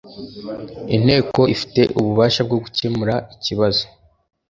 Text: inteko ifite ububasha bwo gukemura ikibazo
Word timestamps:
inteko 0.95 1.41
ifite 1.53 1.81
ububasha 1.99 2.41
bwo 2.47 2.57
gukemura 2.63 3.15
ikibazo 3.35 3.83